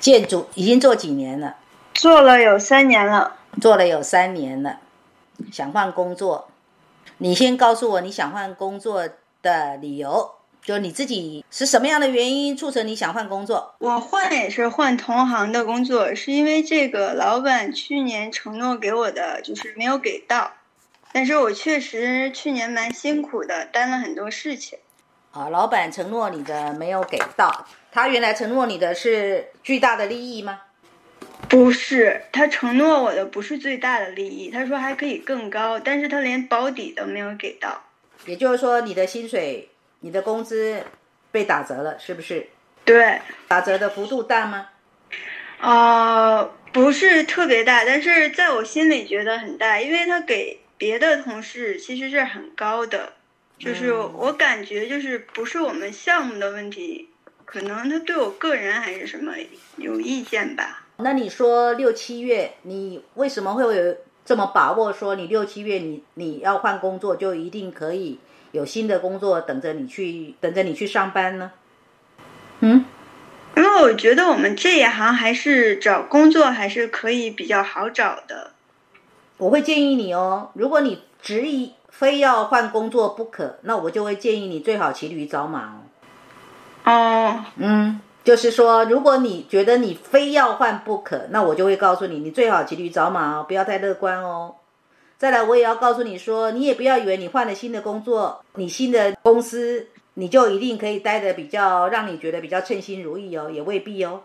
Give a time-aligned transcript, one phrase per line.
[0.00, 1.54] 建筑已经做几年了？
[1.94, 3.36] 做了有三年了。
[3.60, 4.78] 做了有三年了，
[5.50, 6.48] 想换工作。
[7.18, 9.08] 你先告诉我你想换工作
[9.42, 10.30] 的理由，
[10.62, 13.74] 就你自己是什么样的原因促成你想换工作？
[13.80, 20.52] 我换也是换同行的工作，是因为这个老板去年承诺给我的就是没有给到，
[21.12, 24.78] 但是我确实去年蛮辛苦的，担了很多事情。
[25.32, 30.62] 啊，老板承诺你的没有给到，他原来承诺你的是巨大的利益吗？
[31.48, 37.82] 不是，他承诺我的不是最大的利益，他说还可以更高，但是他连保底都没有给到。
[38.26, 39.68] 也就是说，你的薪水、
[40.00, 40.82] 你的工资
[41.32, 42.46] 被打折了，是不是？
[42.84, 44.68] 对，打折的幅度大吗？
[45.60, 53.12] 呃，不是特别大，但是在我心里觉得很大，因为他给别的同事其实是很高的，
[53.58, 57.09] 就是我感觉就是不是我们项目的问题，
[57.50, 59.32] 可能他对我个人还是什么
[59.76, 60.84] 有意见吧。
[60.98, 64.92] 那你说六七月，你为什么会有这么把握？
[64.92, 68.20] 说你六七月你你要换工作，就一定可以
[68.52, 71.50] 有新的工作等着你去等着你去上班呢？
[72.60, 72.84] 嗯，
[73.56, 78.52] 因为我觉得我们这一行还是找工作还是可以比较好找的。
[79.38, 85.89] 我会建议你哦，如果你执意非要换工作不可，那我就会建议你最好骑驴找马哦。
[86.90, 88.00] 哦，嗯。
[88.22, 94.56] 就是说，如果你觉得你非要换不可，那我就会告诉你，你最好骑驴找马哦，不要太乐观哦。
[95.16, 104.20] 再来，我也要告诉你说，你也不要以为你换了新的工作，你新的公司你就一定可以待的比较让你觉得比较称心如意哦，也未必哦，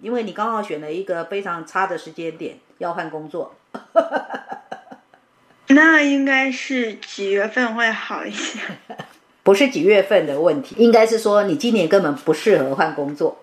[0.00, 3.54] 因为你刚好选了一个非常差的时间点要换工作。
[5.68, 8.60] 那应该是几月份会好一些？
[9.48, 13.42] 不是几月份的问题，应该是说你今年根本不适合换工作。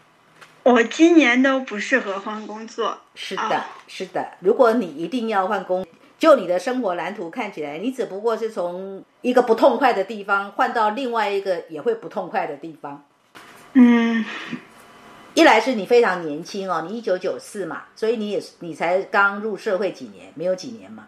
[0.64, 2.96] 我今年都不适合换工作。
[3.14, 4.26] 是的，是的。
[4.40, 5.86] 如果你一定要换工，
[6.18, 13.04] 就你的生活蓝图看起来，你只不过是从一个不痛快的地方换到另外一个也会不痛快的地方。
[13.74, 14.24] 嗯，
[15.34, 21.04] 一来是你非常年轻哦，你一九九四嘛，所以你也你才刚入社会几年，没有几年嘛，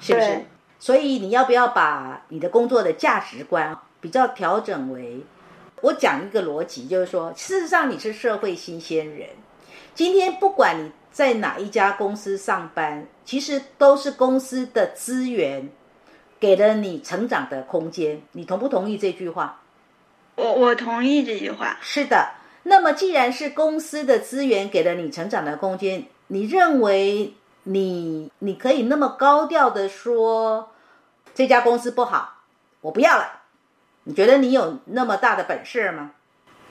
[0.00, 0.40] 是不是？
[0.80, 5.20] 所以你要不要把你的工作的价值观比较调整为？
[5.80, 9.28] 我讲一个逻辑，就是说，事实上你是社会新鲜人，
[9.94, 15.68] 今天不管你在哪一家公司上班，其实都是公司的资源
[16.40, 18.22] 给了你成长的空间。
[18.32, 19.60] 你同不同意这句话？
[20.36, 21.76] 我我同意这句话。
[21.80, 22.30] 是的。
[22.64, 27.34] 那么既然是公司的资源给了你成长的空间，你认为？
[27.68, 30.72] 你你可以那么高调的说
[31.34, 32.42] 这家公司不好，
[32.80, 33.42] 我不要了。
[34.04, 36.12] 你觉得你有那么大的本事吗？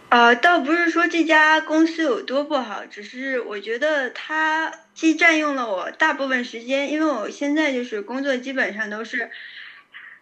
[0.10, 9.30] 呃，倒不是说这家公司有多不好，只是我觉得它既占用了我大部分时间，因为我现在就是工作基本上都是，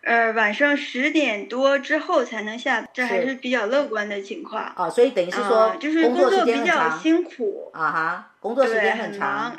[0.01, 4.63] 呃，晚上十点多之后才能下，这还是比较乐观的情况。
[4.75, 9.55] 啊，所以等于是说，就是工作比较辛苦啊哈，工作时间很长。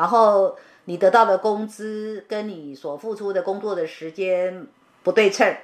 [0.00, 0.56] 然后
[0.86, 4.66] 你得到的工资跟你所付出的工作的时间
[5.02, 5.54] 不对称，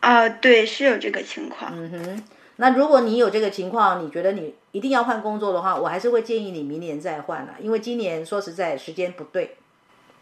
[0.00, 1.70] 啊，对，是有这个情况。
[1.76, 2.24] 嗯哼，
[2.56, 9.56] 那如果你有这个情况，你觉得你一定要换工作的话，我还是会建议你明年再换了，因为今年说实在时间不对。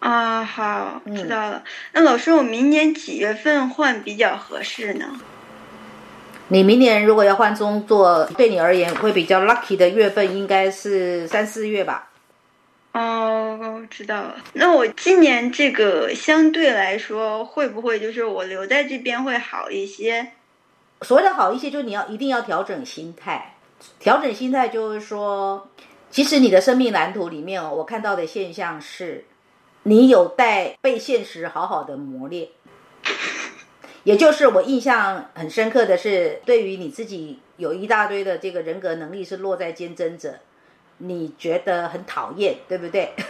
[0.00, 1.64] 啊，好，知道了。
[1.94, 5.18] 那老师，我明年几月份换比较合适呢？
[6.48, 12.10] 你明年如果要换工作，对你而言会比较 lucky 的月份应该是三四月吧。
[12.96, 14.36] 哦，知道了。
[14.54, 20.32] 那我今年这个相对来说，会不会就是我留在这边会好一些？
[21.02, 23.56] 所谓的好一些，就是你要一定要调整心态。
[23.98, 25.68] 调整心态就是说，
[26.10, 29.26] 其实你的生命蓝图里面哦，我看到的现象是，
[29.82, 32.48] 你有待被现实好好的磨练。
[34.04, 40.38] 也就是我印象很深刻的是，对于你自己有一大堆的这个人格能力是落在坚贞者。
[40.98, 43.12] 你觉得很讨厌，对不对？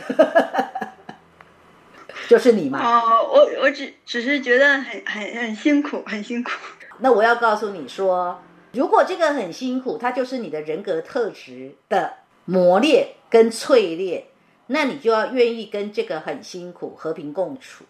[2.29, 2.81] 就是你嘛。
[2.83, 6.51] 哦，我我只只是觉得很很很辛苦，很辛苦。
[6.99, 8.43] 那我要告诉你说，
[8.73, 12.15] 如果这个很辛苦，它就是你的人格特质的
[12.45, 14.25] 磨练跟淬炼，
[14.67, 17.85] 那你就要愿意跟这个很辛苦和平共处。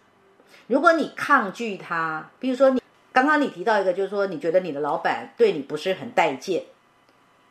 [0.67, 2.81] 如果你抗拒它，比如说你
[3.13, 6.63] 刚刚你提到一个，就是说你觉得你的老板对你不是很待见，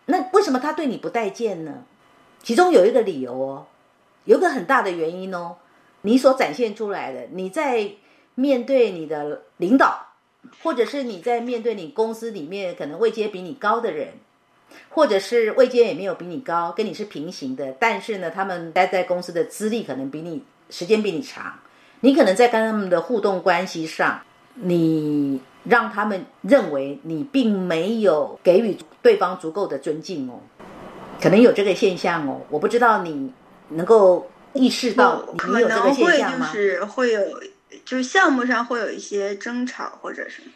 [0.04, 1.84] 那为什么他对你不待见呢？
[2.46, 3.66] 其中有一个理由哦，
[4.24, 5.56] 有个很大的原因哦，
[6.02, 7.90] 你所展现出来的，你在
[8.36, 10.06] 面对你的领导，
[10.62, 14.12] 或者是你在面对你公司里面可能位阶比你高的人，
[14.90, 21.58] 或者是位阶也没有比你高，跟你是平行的，但是呢，他们待在公司的资历可能比你时间比你长，
[21.98, 24.20] 你可能在跟他们的互动关系上，
[24.54, 30.38] 你让他们认为你并没有给予对方足够的尊敬哦，
[31.20, 33.32] 可能有这个现象哦，我不知道你
[33.68, 36.50] 能够意识到你有这个现象吗？
[36.52, 37.20] 就是会有，
[37.84, 40.52] 就是项目上会有一些争吵或者什么。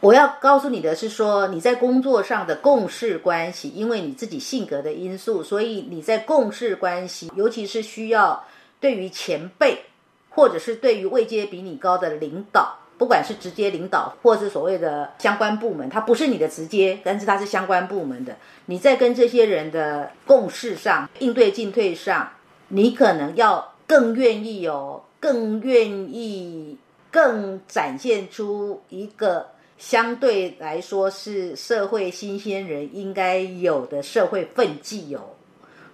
[0.00, 8.42] 我要告诉你的是说，你在工作上的共事关系，因为你自己性格的因素，所以你在共事关系，尤其是需要
[8.80, 9.84] 对于前辈，
[10.30, 18.36] 或者是对于位阶比你高的领导，不管是直接领导，或是所谓的相关部门，他不是你的直接，但是他是相关部门的，
[18.66, 22.32] 你在跟这些人的共事上、应对进退上，
[22.68, 26.76] 你可能要更愿意哦，更愿意，
[27.10, 29.46] 更展现出一个。
[29.78, 35.20] 相对来说是社会新鲜人应该有的社会奋际哦。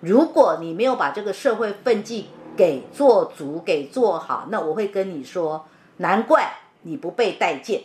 [0.00, 2.26] 如果你没有把这个社会奋际
[2.56, 5.68] 给做足、给做好，那我会跟你说，
[5.98, 6.52] 难怪
[6.86, 7.82] 你不被待见。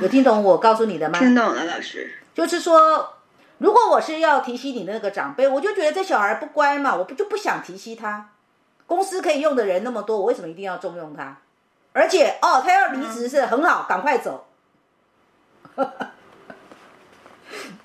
[0.00, 1.18] 有听懂我告诉你的吗？
[1.18, 2.14] 听懂了，老师。
[2.32, 3.14] 就是说，
[3.58, 8.30] 如果我是要提携你那个长辈，我就觉得这小孩不乖嘛，我不就不想提携他。
[8.86, 11.38] 公司可以用的人那么多，我为什么一定要重用他？
[11.92, 14.46] 而且哦，他要离职是很好，赶快走。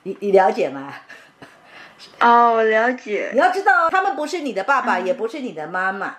[0.04, 0.94] 你你了解吗？
[2.20, 3.32] 哦，我了解。
[3.34, 6.18] 你要知道，他们不是你的爸爸，也不是你的妈妈。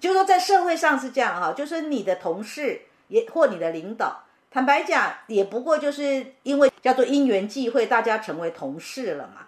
[0.00, 9.42] 就说在社会上是这样哈，就是你的同事也或你的领导，坦白讲，也不过就是因为叫做因缘际会，大家成为同事了嘛。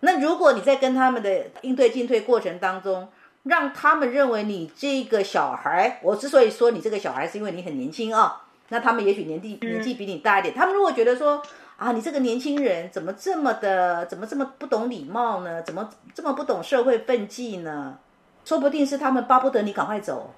[0.00, 3.08] 那如果你在跟他们的应对进退过程当中，
[3.42, 8.42] 让他们认为你这个小孩，我之所以说你这个小孩，是因为你很年轻啊。
[8.68, 11.42] 那他们也许年纪年纪比你大一点，他们如果觉得说
[11.76, 15.62] 啊，你这个年轻人怎么这么的，怎么这么不懂礼貌呢？
[15.62, 17.98] 怎么这么不懂社会分际呢？
[18.44, 20.34] 说不定是他们巴不得你赶快走。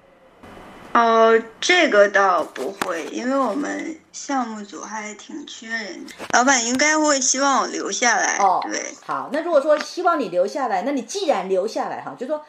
[0.93, 8.37] 哦，这个倒不会，因为我们项目组还挺缺人，老板应该会希望我留下来。
[8.37, 12.45] 哦，对，好，那如果说希望你留下来，那你既然留下来哈，就说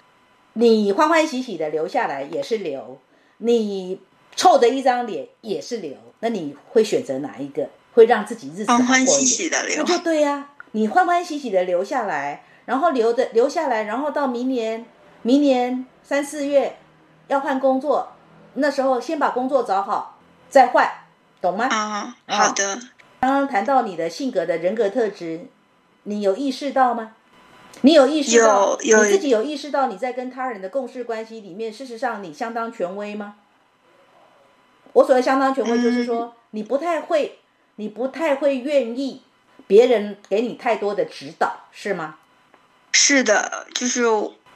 [0.55, 2.99] 你欢欢喜喜的留下来也是留
[3.39, 4.01] 你。
[4.35, 7.69] 臭的一张脸也是留，那你会选择哪一个？
[7.93, 10.49] 会让自己日子欢欢喜喜的留，那就对呀。
[10.71, 14.87] 你欢欢喜喜的留下来，然后留的留下来，然后到明年，
[15.21, 16.79] 明年三四月
[17.29, 18.12] 要换工作，
[18.55, 20.19] 那时候先把工作找好
[20.49, 20.91] 再换，
[21.41, 21.67] 懂吗？
[21.67, 22.79] 啊，好的。
[23.21, 25.47] 刚刚谈到你的性格的人格特质，
[26.05, 27.13] 你有意识到吗？
[27.81, 33.37] 你有意识到你自己有意识到你在跟他人的共事关系里面，事实上你相当权威吗？
[34.93, 37.39] 我所谓相当权威，就是说你不太会，
[37.77, 39.23] 你不太会愿意
[39.67, 42.17] 别人给你太多的指导，是吗？
[42.93, 44.03] 是的，就是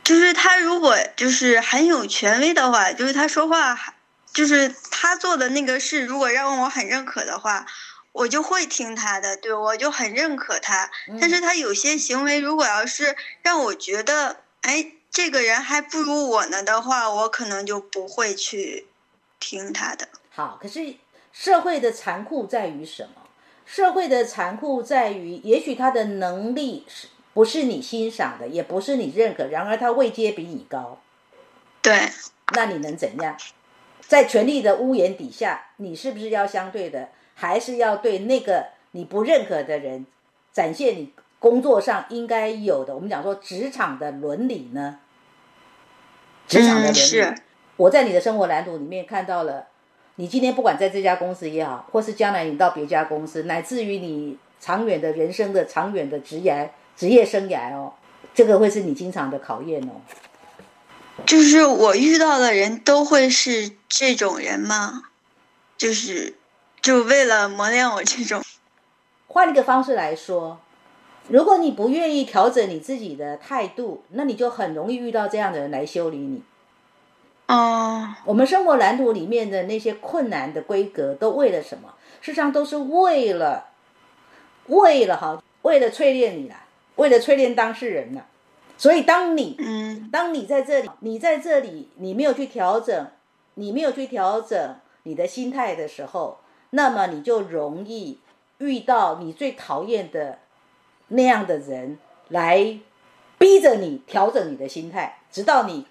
[0.06, 3.76] 就是他如果就是很有权威的话，就是他说话，
[4.32, 7.66] 就是他做的那个事，如果让我很认可的话，
[8.12, 10.88] 我就会听他的，对我就很认可他。
[11.20, 18.86] 但是他有些行为，如果要是让我觉得，哎，这个人还不如我呢的话，我可能就不会去
[19.40, 20.08] 听他的。
[20.30, 20.94] 好，可是
[21.32, 23.22] 社会的残酷在于什么？
[23.64, 30.98] 社会的残酷在于，也许他的能力是不是你欣赏的，也不是你认可，然而他位阶比你高。
[31.82, 31.92] 对，
[32.54, 33.36] 那你能怎样？
[34.00, 40.06] 在权力的屋檐底下，你是不是要相对的，还是要对那个你不认可的人
[40.50, 42.94] 展现你工作上应该有的？
[42.94, 45.00] 我们讲说职场的伦理呢？
[46.48, 47.40] 职场的伦理，
[47.76, 49.66] 我在你的生活蓝图里面看到了。
[50.14, 57.92] 你今天不管在这家公司也好，或是将来你到别家公司，乃至于你长远的人生的长远的职业职业生涯哦，
[58.34, 60.00] 这个会是你经常的考验哦。
[61.24, 65.04] 就是我遇到的人都会是这种人吗？
[65.76, 66.34] 就是
[66.80, 68.42] 就为了磨练我这种。
[69.28, 70.60] 换一个方式来说，
[71.28, 76.42] 如果你不愿意调整你自己的态度，那你就很容易遇到这样的人来修理你。
[77.48, 81.94] 哦，我们生活蓝图里面的那些困难的规格，都为了什么？
[82.20, 83.68] 事实上都是为了，
[84.66, 86.65] 为了哈，为了淬炼你啦，
[86.96, 88.22] 为了淬炼当事人呢。
[88.76, 93.06] 所以当你，嗯，当你在这里，你在这里，你没有去调整，
[93.54, 98.18] 你没有去调整你的心态的时候，那么你就容易
[98.58, 100.40] 遇到你最讨厌的
[101.08, 101.98] 那样的人
[102.28, 102.78] 来
[103.38, 105.86] 逼着你调整你的心态，直到你。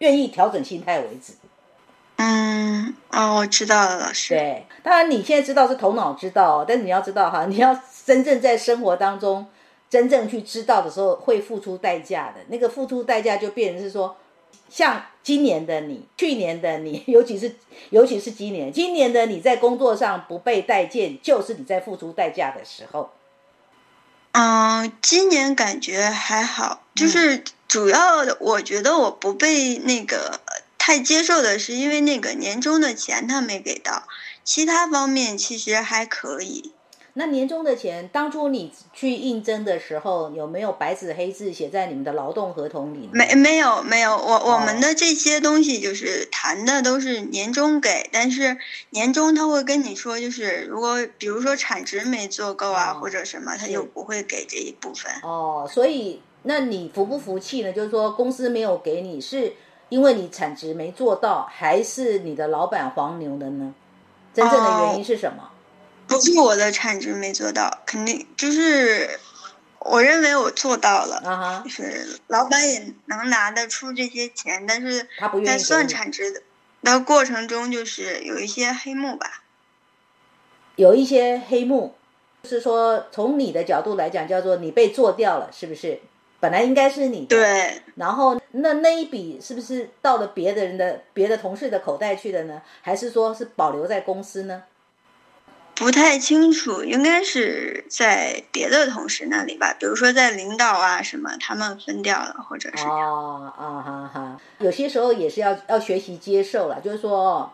[0.00, 1.34] 愿意调整心态为止。
[2.16, 4.34] 嗯，哦，我知道了，老师。
[4.34, 9.46] 对，当然你现在知道是头脑知道，但是你要知道哈，你要真正在生活当中
[9.90, 12.40] 真正去知道的时候，会付出代价的。
[12.48, 14.16] 那个付出代价就变成是说，
[14.70, 17.56] 像今年的你，去年的你， 尤其是
[17.90, 23.10] 尤其是今年，今年的你在工作上不被待见，就是你在付出代价的时候。
[24.32, 30.40] 嗯，今年感觉还好，就是主要的，我觉得我不被那个
[30.78, 34.04] 太接受的是，因为那个年终的钱他没给到，
[34.44, 36.72] 其他方面其实还可以。
[37.14, 43.08] 那年终的钱，当初你去应征的时候，有没有白纸黑字写在你们的劳动合同里？
[43.12, 44.16] 没，没有，没有。
[44.16, 48.56] 我我们的这些东西就是谈的都是年终给，但是
[48.90, 55.10] 年终他会跟你说，就是如果比如说产值没做够啊，或者什么，他就不会给这一部分。
[55.22, 57.72] 哦，所以那你服不服气呢？
[57.72, 59.52] 就是说公司没有给你，是
[59.88, 63.74] 因为你产值没做到，还是你的老板黄牛的呢？
[64.32, 65.49] 真正的原因是什么？
[66.10, 69.18] 不是我的产值没做到，肯定就是
[69.78, 76.42] 我认为我做到了，啊就是老板也能拿得出这些钱，但是他不愿意在算产值的
[76.82, 79.44] 的过程中，就是有一些黑幕吧。
[80.76, 81.94] 有一些黑幕，
[82.42, 86.00] 就是说从你的角度来讲，叫做你被做掉了，是不是？
[86.40, 87.82] 本来应该是你的，对。
[87.96, 92.62] 然后那那一笔是不是到了别的人的、别的同事的口袋去的呢？
[92.80, 94.62] 还是说是保留在公司呢？
[95.80, 107.50] 不太清楚，应该是在别的同事那里吧，比如说在领导啊什么，他们分掉了，或者是哦啊哈哈，有些时候也是要要学习接受了，就是说，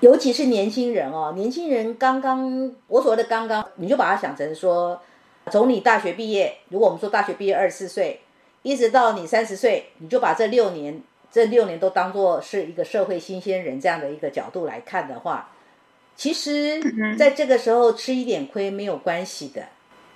[0.00, 5.00] 尤其是年轻人哦，年轻人刚刚我所谓的刚刚，你就把它想成说，
[5.50, 8.20] 从你大学毕业，如果我们说大学毕业二十四岁，
[8.60, 11.02] 一直到你三十岁，你就把这六年
[11.32, 15.48] 这六年都当做是一个社会新鲜人这样的一个角度来看的话。
[16.16, 16.80] 其实，
[17.18, 19.64] 在这个时候吃一点亏没有关系的，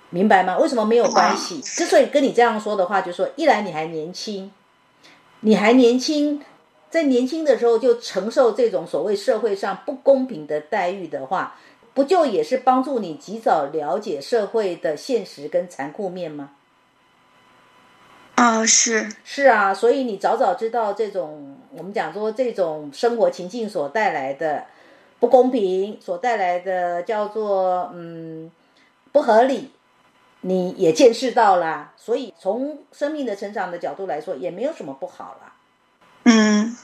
[0.09, 0.57] 明白吗？
[0.57, 1.59] 为什么没有关系？
[1.61, 4.49] 之所以跟你这样说的话，就说一来你还年轻，
[5.41, 6.41] 你还年轻，
[6.89, 11.57] 在年轻的时候就承受这种所谓社会上不公平的待遇的话，
[11.93, 16.51] 不就也是帮助你及早了解社会的现实跟残酷面吗？
[18.35, 24.65] 啊，是是啊，所以你早早知道这种我们讲说这种生活情境所带来的。
[25.19, 28.49] 不公平所带来的叫做嗯
[29.11, 29.71] 不合理，
[30.41, 35.53] 你也见识到了，所以从生命的成长的角度来说，也没有什么不好了。
[36.23, 36.77] 嗯，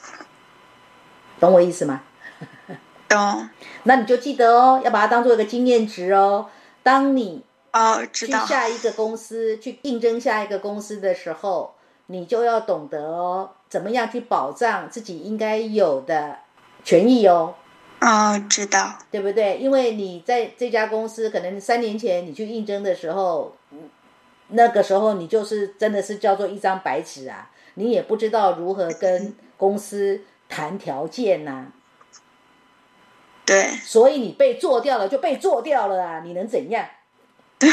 [1.40, 2.02] 懂我意思吗？
[3.08, 3.48] 懂。
[3.84, 6.50] 那你就记得哦，要把它当做一个经验值哦。
[6.82, 11.74] 当你哦去下一个公司去应征下一个公司的时候，
[12.06, 16.38] 你就要懂得哦，怎么样去保障自己应该有的
[16.84, 17.54] 权益哦。
[17.98, 19.58] 啊，知道，对不对？
[19.58, 23.56] 因为你在这家公司，可能三年前你去应征的时候，
[24.48, 31.68] 那个时候你就是真的是叫做一张白纸啊，你也不知道如何跟公司谈条件呐。
[33.44, 36.20] 对，所以你被做掉了，就被做掉了啊！
[36.24, 36.84] 你能怎样？
[37.58, 37.70] 对，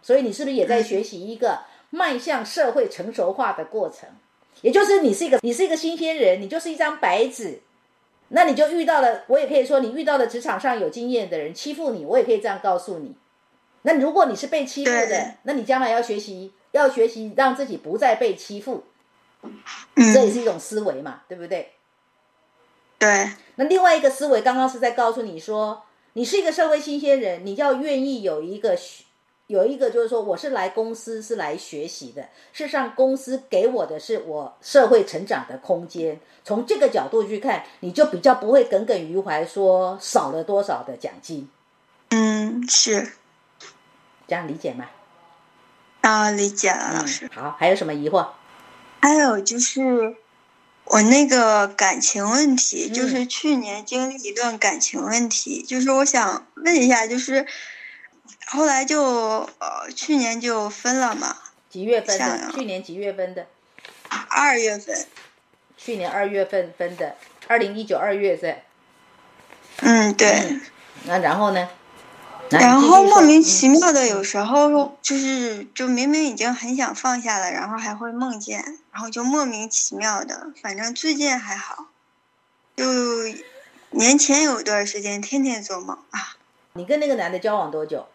[0.00, 1.60] 所以你是不是也在学习一个
[1.90, 4.08] 迈向社会成熟化的过程？
[4.62, 7.60] 也就是你是一个，你是一个新鲜人，你就是一张白纸。
[8.34, 13.16] 那你就遇到了，我也可以说你遇到了职场上有经验的人欺负你，我也可以这样告诉你。
[13.82, 18.84] 那如果你是被欺负的，那你将来要学习，要学习让自己不再被欺负，
[19.96, 21.72] 这也是一种思维嘛，对不对？
[22.98, 23.30] 对。
[23.56, 28.76] 那另外一个思维，刚刚是在告诉你说，你是一个社会新鲜人，你要愿意有一个。
[29.46, 32.22] 有一个就是说，我是来公司是来学习的。
[32.54, 36.18] 事实上，公司给我的是我社会成长的空间。
[36.42, 41.46] 从这个角度去看，你就比较不会耿耿于怀，说少了多少的奖金。
[42.08, 43.12] 嗯，是
[44.26, 44.86] 这样理解吗？
[46.00, 47.30] 啊，理解了，老师。
[47.34, 48.28] 好，还有什么疑惑？
[49.02, 50.16] 还有就是
[50.84, 57.46] 我那个感情问题，就是去年经历一段感情问题，就是我想问一下，就是。
[58.46, 59.02] 后来就
[59.58, 61.36] 呃，去年就分了嘛。
[61.70, 62.52] 几月份的？
[62.52, 63.46] 去年几月份的？
[64.28, 65.06] 二月份。
[65.76, 67.16] 去年二月份分的，
[67.48, 68.62] 二零一九二月份。
[69.80, 70.60] 嗯，对。
[71.04, 71.68] 那然后呢？
[72.50, 78.62] 然后莫名其妙的，有时候就是就明明已经很想放下了，然后还会梦见，
[78.92, 80.52] 然后就莫名其妙的。
[80.62, 81.86] 反正最近还好，
[82.76, 82.84] 就
[83.90, 86.36] 年前有一段时间天天做梦啊。
[86.74, 88.06] 你跟那个男的交往多久？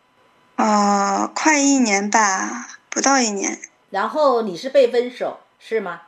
[0.61, 3.57] 哦，快一年吧，不到一年。
[3.91, 6.01] 然后你是被分手是吗？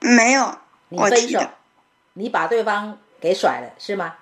[0.00, 0.56] 没有，
[0.88, 1.38] 你分手，
[2.14, 4.14] 你把对方给甩了是吗？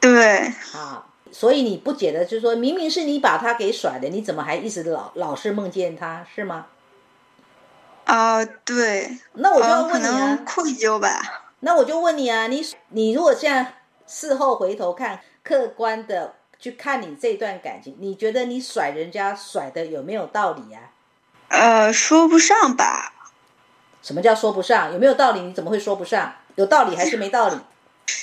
[0.00, 0.52] 对。
[0.74, 6.66] 啊，所以你不解的就是说，明明是你把他给甩的，你怎么还一直老老是梦见他，是吗？
[8.06, 9.16] 啊，对。
[9.34, 11.44] 那我就要问你啊，愧疚吧。
[11.60, 13.74] 那我就问你啊，你你如果现在
[14.08, 20.90] 事后回头看，客观的去看你这段感情，你觉得你甩人家甩的有没有道理呀？
[21.48, 23.12] 呃，说不上吧。
[24.02, 24.92] 什么叫说不上？
[24.92, 25.40] 有没有道理？
[25.40, 26.34] 你怎么会说不上？
[26.54, 27.60] 有道理还是没道理？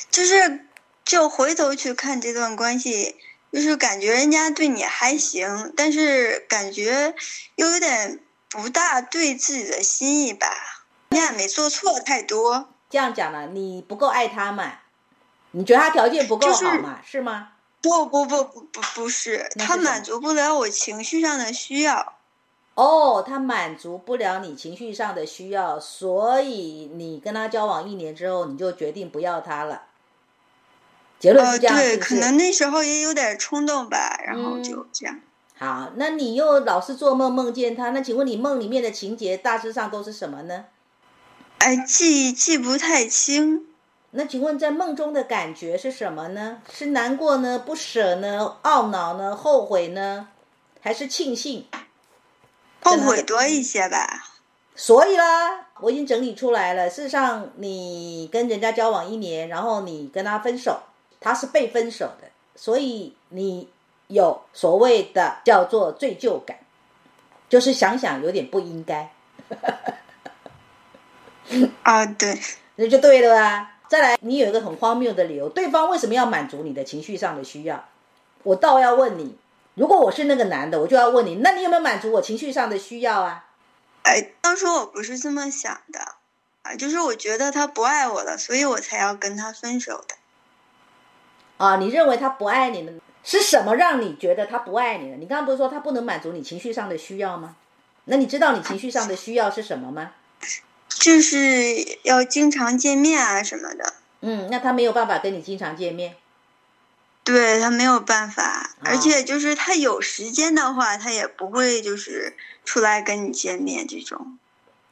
[0.09, 0.65] 就是，
[1.03, 3.15] 就回头去看这段关系，
[3.51, 7.13] 就是感觉人家对你还行，但是感觉
[7.55, 10.47] 又有点不大对自己的心意吧。
[11.09, 12.69] 人家也没做错太多。
[12.89, 14.79] 这样讲了，你不够爱他嘛？
[15.51, 16.99] 你觉得他条件不够好嘛？
[17.05, 17.49] 是吗？
[17.83, 22.13] 不不不不不不是，他满足不了我情绪上的需要。
[22.75, 29.83] 哦，他满足不了你情绪上的需要，所以你跟他交往一年之后，你就决定不要他了。
[31.19, 35.19] 结论是这样，对，可能那时候也有点冲动吧，然后就这样。
[35.59, 40.65] 好，那你又老是做梦梦见他，那请问你梦里面的情节大致上都是什么呢？
[41.59, 43.67] 哎，记记不太清。
[44.15, 46.61] 那请问在梦中的感觉是什么呢？
[46.71, 47.57] 是难过呢？
[47.57, 48.57] 不舍呢？
[48.61, 49.35] 懊恼呢？
[49.35, 50.27] 后悔呢？
[50.81, 51.65] 还是庆幸？
[52.83, 54.27] 后悔多一些吧，
[54.75, 56.87] 所以啦，我已经整理出来了。
[56.89, 60.83] 事实上，你跟人家交往一年，然后你跟他分手，
[61.19, 63.67] 他是被分手的，所以你
[64.09, 66.59] 有所谓的叫做罪疚感，
[67.49, 69.11] 就是想想有点不应该。
[71.81, 72.39] 啊， 对，
[72.75, 73.71] 那就对了啊。
[73.87, 77.85] 再来，你有一个很荒谬的理由，对方为什么要满足你的情绪上的需要？
[78.43, 79.37] 我倒要问你。
[79.75, 83.45] 如果我是那个男的，我就要问你，那你有没有满足我情绪上的需要啊？
[84.03, 85.99] 哎，当初我不是这么想的，
[86.61, 90.15] 啊，就是我觉得他不爱我了，所以我才要跟他分手的。
[91.57, 92.93] 啊，你认为他不爱你了？
[93.23, 95.17] 是什么让你觉得他不爱你了？
[95.17, 97.55] 你刚刚不是说他不能满足你情绪上的需要吗？
[98.05, 100.11] 那你知道你情绪上的需要是什么吗？
[100.99, 103.93] 就是要经常见面啊什么的。
[104.21, 106.15] 嗯，那他没有办法跟你经常见面。
[107.23, 114.37] 对他没有办法，而且就是他有时间的话，他也不会就是出来跟你见面这种。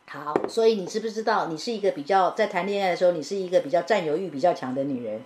[0.08, 5.22] 好，所以你知不知道，你是一个比较在谈恋爱的时候，你是一个比较占有欲比较强的女人。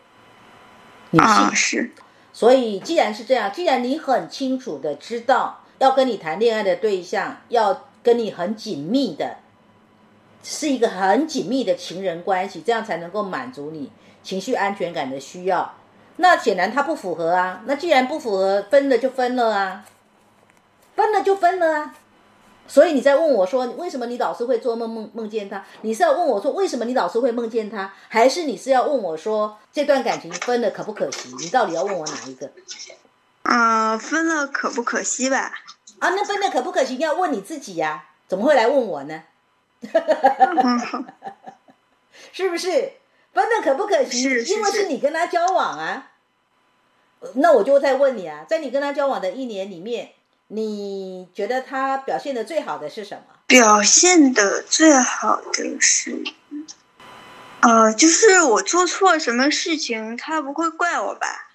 [1.20, 1.92] 啊，是。
[2.34, 9.38] 所以既然是这样，既然你很清楚的知道，要跟你谈恋爱的对象要跟你很紧密的，
[10.48, 15.74] 是一个很紧密的情人关系，这样才能够满足你情绪安全感的需要。
[16.18, 17.64] 那显然他不符合啊！
[17.66, 19.84] 那既然不符合，分了就分了啊，
[20.96, 21.96] 分了就分了啊。
[22.68, 25.66] 所以你在问我说，为什么你老是会做梦梦梦见他？
[25.82, 27.92] 你是要问我说，为什么你老是会梦见他？
[28.08, 31.36] 还是你是要问我说，这段感情分了可不可惜？
[31.40, 32.52] 你到底要问我哪一个？
[33.42, 35.52] 啊，分了可不可惜吧？
[36.00, 36.98] 啊，那分了可不可惜？
[36.98, 39.24] 要问你自己呀，怎么会来问我呢？
[42.32, 42.94] 是不是？
[43.34, 44.24] 分的可不可惜？
[44.24, 46.12] 因为是你跟他交往啊。
[47.36, 50.12] 那我就再问你啊，在你跟他交往的一年里面，
[50.48, 53.24] 你觉得他表现的最好的是什么？
[53.48, 56.24] 表现的最好的是，
[57.62, 61.50] 呃，就是我做错什么事情，他不会怪我吧？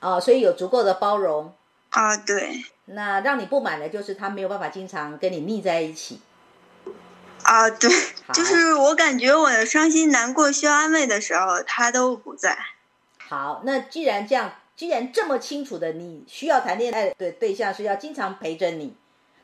[0.00, 1.54] 哦，所以有足够的包容。
[1.90, 2.64] 啊，对。
[2.86, 6.20] 那让你不满的就是他没有办法经常跟你腻在一起。
[7.50, 7.90] 啊，对，
[8.32, 12.56] 就是我感觉我伤心难过需要安慰的时候，他都不在。
[13.18, 18.94] 好，那既然这样，既然这么清楚的，你需要谈恋爱的对象是要经常陪着你，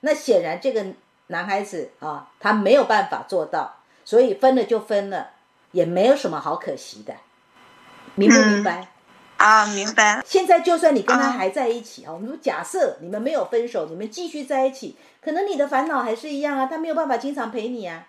[0.03, 0.87] 那显然这个
[1.27, 5.31] 男孩子啊，他没有办法做到，所以分了就分了，
[5.73, 7.13] 也没有什么好可惜的，
[8.15, 8.87] 明不明白？
[9.37, 10.23] 啊，明白。
[10.27, 14.97] 现在就算你跟他还在一起啊，我们说假设你们没有分手，你们继续在一起。
[15.21, 18.07] 可能你的烦恼还是一样啊，他没有办法经常陪你啊，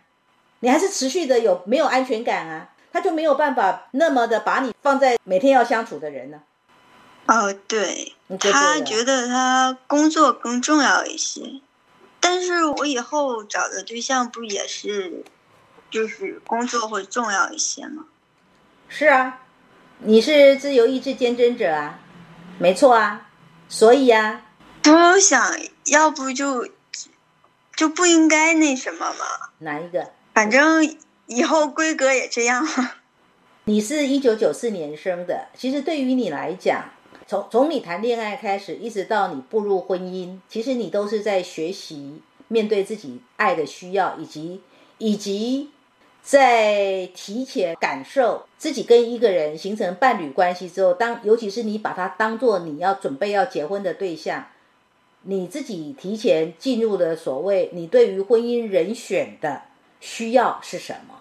[0.60, 2.70] 你还是持续的有没有安全感啊？
[2.94, 6.42] 他就没有办法那么的把你放在每天要相处的人呢？
[7.26, 11.60] 哦，对，他觉得他工作更重要一些，
[12.22, 15.24] 但是我以后找的对象不也是，
[15.92, 18.06] 就是工作会重要一些吗？
[18.88, 19.42] 是啊，
[20.00, 22.00] 你是自由意志坚贞者啊，
[22.60, 23.30] 没错啊，
[23.68, 24.46] 所以啊，
[24.86, 26.70] 我想要不就。
[27.76, 29.26] 就不应该那什么嘛？
[29.60, 30.10] 哪一个？
[30.34, 32.68] 反正以后规格也这样。
[33.66, 36.86] 你是一九九四年生的，其实对于你来讲，
[37.28, 44.64] 从从你谈恋爱开始，一直到你步入婚姻，其实你都是在学习面对自己爱的需要，以及
[44.98, 45.70] 以及
[46.28, 54.46] 在提前感受自己跟一个人形成伴侣关系之后，当尤其是你把他当做你要准备要结婚的对象，
[55.22, 59.62] 你自己提前进入的所谓你对于婚姻人选的
[60.02, 61.16] 需要是什么？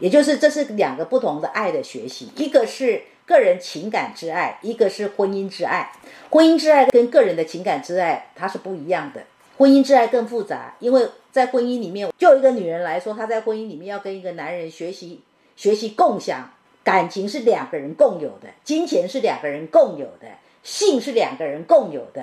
[0.00, 5.92] 也就是这是两个不同的爱的学习，一个是个人情感之爱，一个是婚姻之爱。
[6.30, 9.22] 婚姻之爱跟个人的情感之爱它是不一样的，
[9.56, 11.08] 婚姻之爱更复杂，因为。
[11.38, 15.20] 在婚姻里面，就一个女人来说，她在婚姻里面要跟一个男人学习
[15.54, 16.50] 学习共享
[16.82, 20.26] 感情，是两个人共有的；金钱是两个人共有的；
[20.64, 22.22] 性是两个人共有的；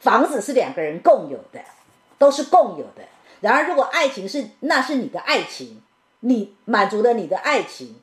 [0.00, 1.60] 房子是两个人共有的，
[2.16, 3.02] 都是共有的。
[3.42, 5.82] 然而，如果爱情是，那是你的爱情，
[6.20, 7.96] 你满足了你的爱情，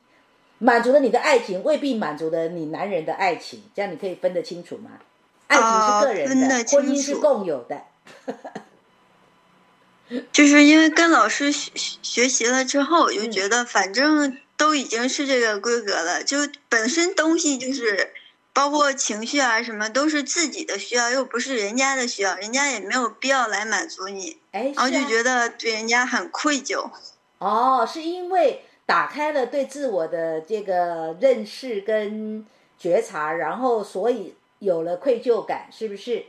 [0.58, 3.60] 满足了你的爱情，未必满足了你男人的爱情。
[3.74, 4.92] 这样你可以分得清楚吗？
[5.48, 7.82] 爱情是个人的，婚姻是共有的。
[10.32, 11.70] 就是因为跟老师学
[12.02, 18.12] 学习了之后，就觉得反正都已经是这个规格了，就本身东西就是
[18.52, 26.90] 包括情绪啊什么都是自己的需要，又不是人家的需要，人家也没有必要来满足你，然后就觉得对人家很愧疚。
[27.38, 32.46] 哦，是因为打开了对自我的这个认识跟
[32.78, 36.24] 觉察，然后所以有了愧疚感，是不是？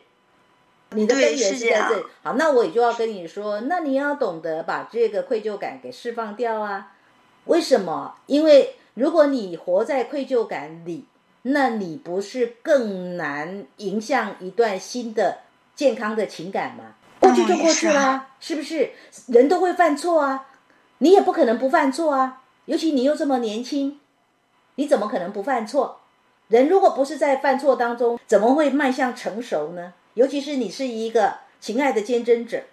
[0.95, 6.93] 你的根源是在这里，好，那我也就要跟你说，那你要懂得把这个愧疚感给释放掉啊。
[7.45, 8.15] 为什么？
[8.27, 11.05] 因为如果你活在愧疚感里，
[11.41, 15.39] 那你不是更难迎向一段新的
[15.75, 16.95] 健康的情感吗？
[17.19, 18.91] 过去就过去啦，是不是？
[19.27, 20.47] 人都会犯错啊，
[20.99, 22.41] 你也不可能不犯错啊。
[22.65, 23.99] 尤其你又这么年轻，
[24.75, 25.99] 你怎么可能不犯错？
[26.49, 29.93] 人如果不是在犯错当中，怎么会迈向成熟呢？
[30.15, 32.63] 尤其是你是一个情爱的坚贞者，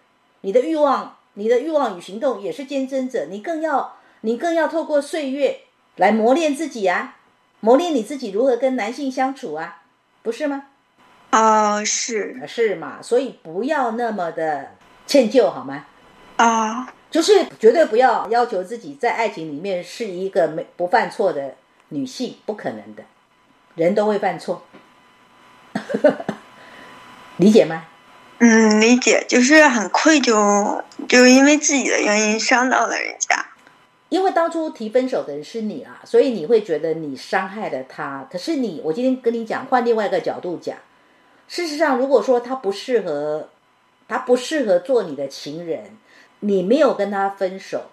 [0.43, 5.61] 你的欲望、你的欲望与行动也是坚贞者，你更要你更要透过岁月
[5.97, 7.17] 来磨练自己啊，
[7.61, 9.83] 磨练你自己如何跟男性相处啊，
[10.23, 10.67] 不是吗？
[11.31, 14.73] 啊，是是嘛，所以不要那么的
[15.07, 15.87] 歉疚好吗？
[16.37, 21.55] 啊，就是绝对不要要求自己在爱情里面是一个没不犯错的
[21.91, 23.05] 女性，不可能的，
[23.77, 24.63] 人都会犯错。
[27.41, 27.87] 理解吗？
[28.39, 33.47] 嗯，理解，就是很愧疚，就是因为自己的原因伤到了人家。
[34.11, 38.29] 因为当初提分手的人是你啊，所以你会觉得你伤害了他。
[38.31, 40.77] 可是你，我今天跟你讲，换另外一个角度讲，
[41.49, 43.49] 事实上，如果说他不适合，
[44.07, 45.97] 他不适合做你的情人，
[46.41, 47.85] 你没有跟他分手，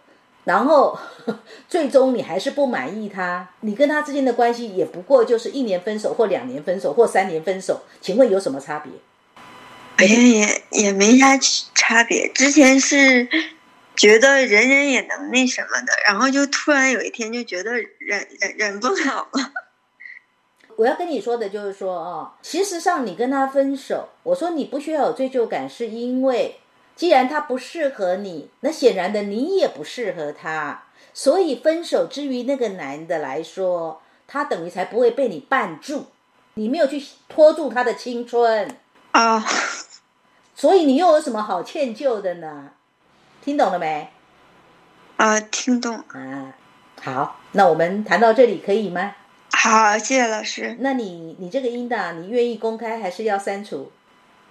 [0.44, 1.00] 然后
[1.70, 8.92] 最终你还是不满意他，你跟他之间的关系也不过就是一年分手，或两年分手，或三年分手，请问有什么差别？
[9.98, 11.38] 哎呀，也也没啥
[11.74, 12.28] 差别。
[12.30, 13.28] 之前是
[13.96, 19.52] 觉得人人也能那什么的，然后就突然有一天就觉得忍忍忍不了了。
[20.78, 26.60] 我要跟你说的就是说啊，其实上你跟他分手，我说你不需要有罪疚感，是因为
[26.96, 30.84] 既然他不适合你，那显然的你也不适合他，
[31.16, 36.06] 所以分手之于那个男的来说，他等于才不会被你绊住，
[36.54, 38.78] 你没有去拖住他的青春
[39.14, 39.44] 啊。
[40.58, 42.72] 所以你又有什么好歉疚的呢？
[43.44, 44.10] 听懂了没？
[45.18, 46.04] 啊，听懂。
[46.08, 46.52] 啊，
[47.00, 49.14] 好，那我们谈到这里可以吗？
[49.52, 50.76] 好，谢谢老师。
[50.80, 53.92] 那你你这个音档，你愿意公开还是要删除？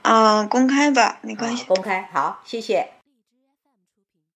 [0.03, 1.65] 啊，公开吧，没关系。
[1.65, 2.96] 公开，好，谢谢。